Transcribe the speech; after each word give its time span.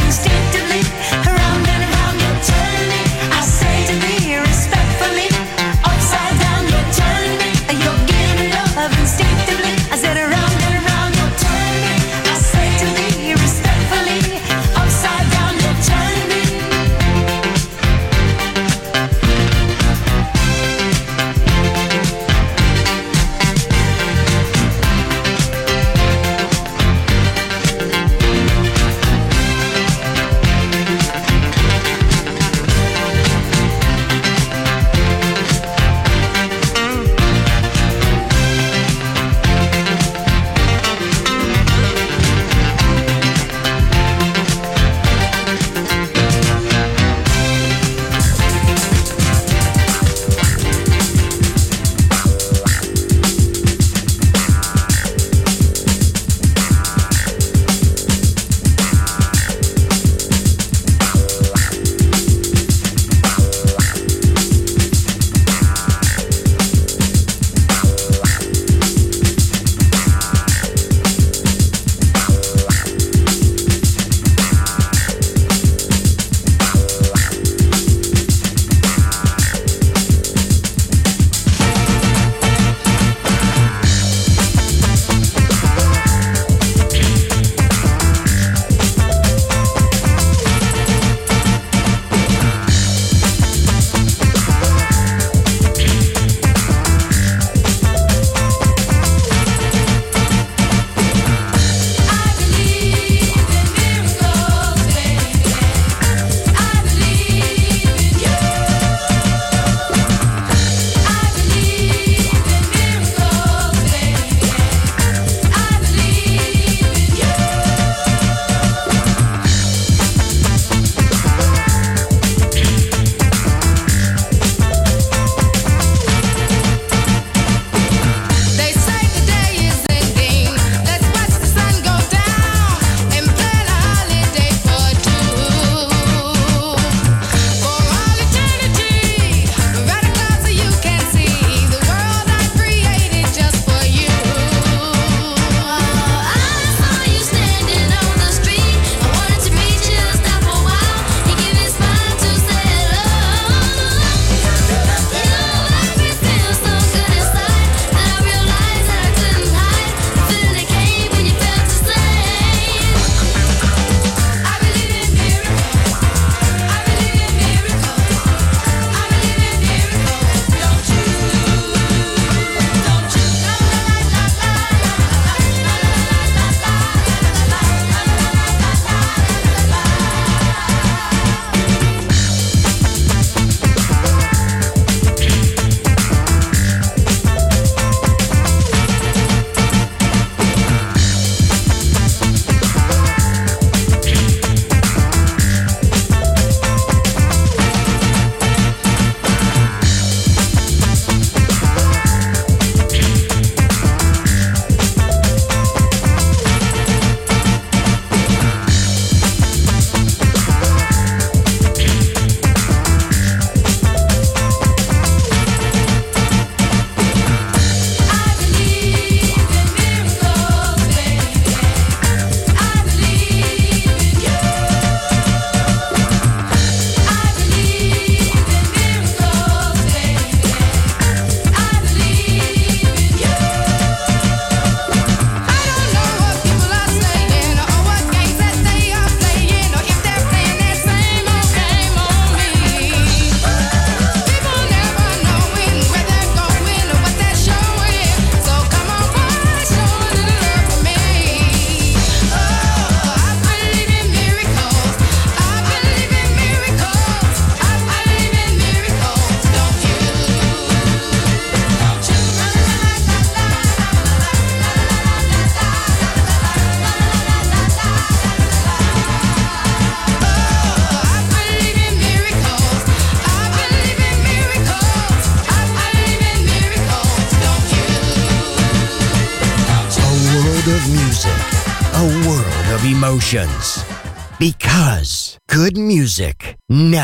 loving. 0.00 0.23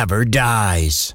Never 0.00 0.25
dies. 0.25 1.14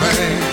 man. 0.00 0.49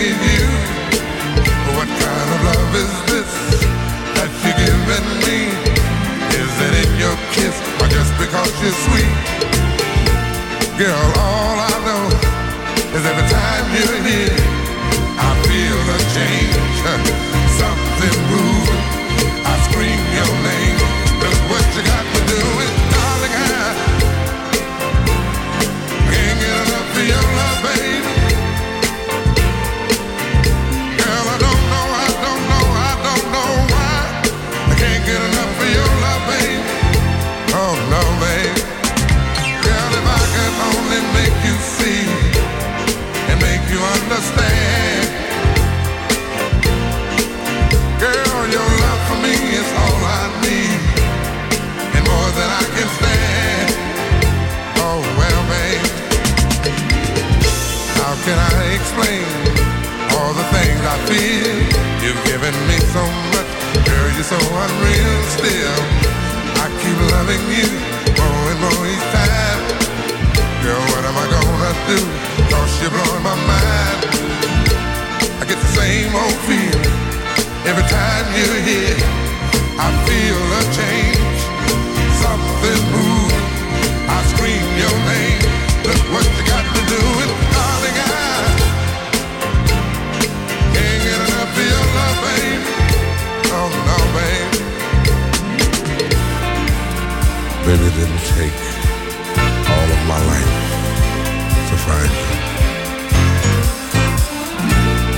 give 0.00 0.22
you? 0.32 0.48
What 1.76 1.88
kind 2.00 2.28
of 2.34 2.40
love 2.48 2.72
is 2.84 2.94
this 3.10 3.32
that 4.16 4.30
you're 4.40 4.56
giving 4.64 5.08
me? 5.28 5.40
Is 6.40 6.52
it 6.66 6.74
in 6.84 6.90
your 6.96 7.16
kiss 7.36 7.56
or 7.80 7.88
just 7.92 8.12
because 8.16 8.48
you're 8.64 8.78
sweet? 8.88 9.14
Girl, 10.80 11.04
all 11.20 11.49
you 78.40 78.52
here, 78.64 78.96
I 79.76 79.88
feel 80.08 80.40
a 80.60 80.62
change. 80.72 81.40
Something 82.24 82.82
moves. 82.92 83.36
I 84.08 84.18
scream 84.32 84.64
your 84.80 84.96
name. 85.12 85.44
Look 85.84 86.02
what 86.12 86.24
you 86.24 86.42
got 86.48 86.64
to 86.64 86.80
do 86.88 87.00
with 87.18 87.32
darling 87.52 87.98
I 88.00 88.12
Can't 90.72 91.00
get 91.04 91.20
enough 91.26 91.52
of 91.52 91.66
your 91.72 91.86
love, 91.96 92.18
babe. 92.24 92.64
Oh 93.56 93.68
no, 93.88 93.98
babe. 94.16 94.52
Baby 97.66 97.88
didn't 97.98 98.24
take 98.36 98.60
all 99.68 99.88
of 99.96 100.00
my 100.12 100.20
life 100.32 100.54
to 101.68 101.74
find 101.84 102.12
you. 102.20 102.28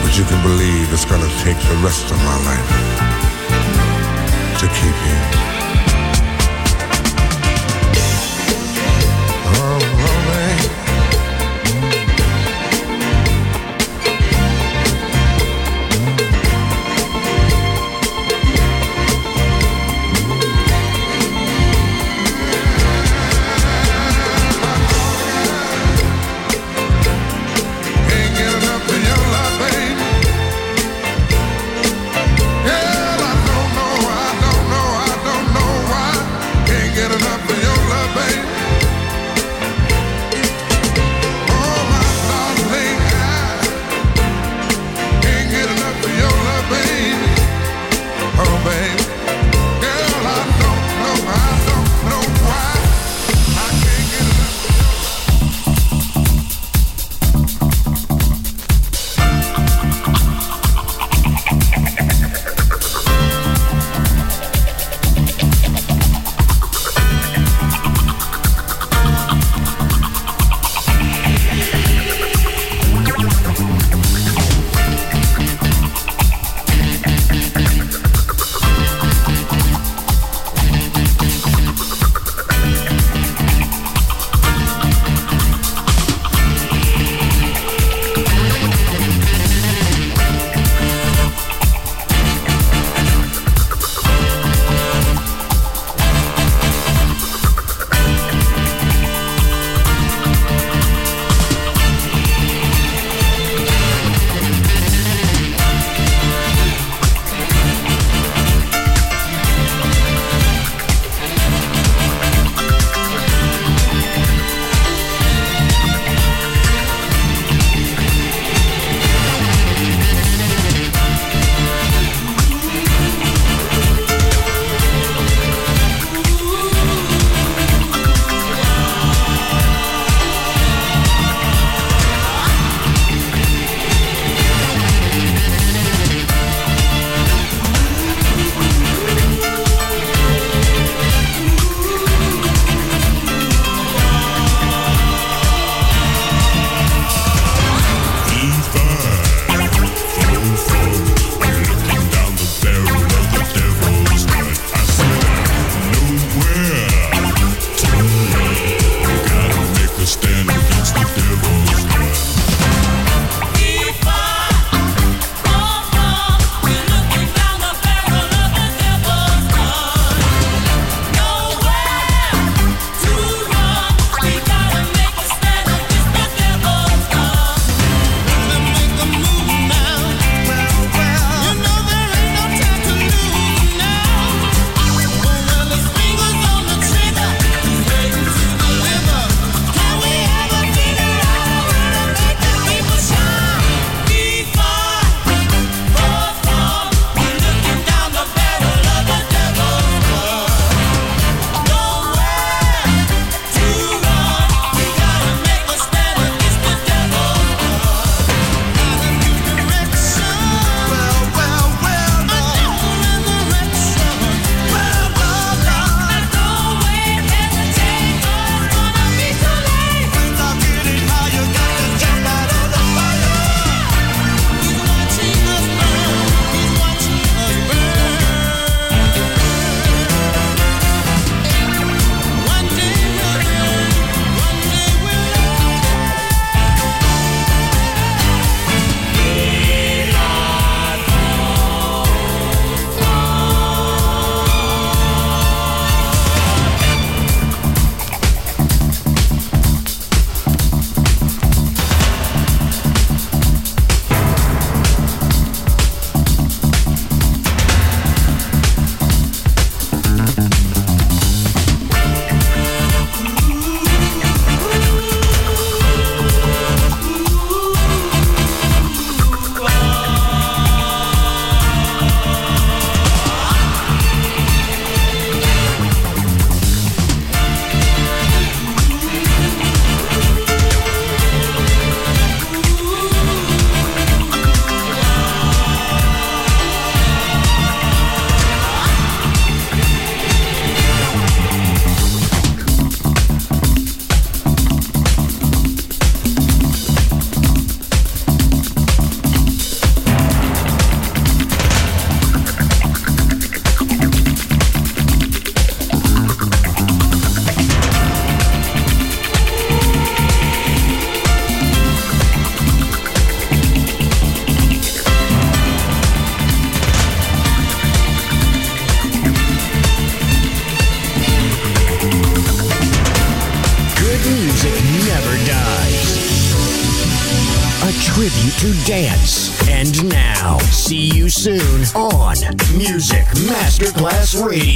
But 0.03 0.13
you 0.19 0.25
can 0.25 0.41
believe 0.43 0.93
it's 0.93 1.05
gonna 1.05 1.31
take 1.47 1.59
the 1.71 1.77
rest 1.87 2.11
of 2.11 2.19
my 2.19 2.39
life 2.51 3.12
to 4.63 4.69
keep 4.69 4.95
you. 5.07 5.42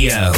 Radio. 0.09 0.36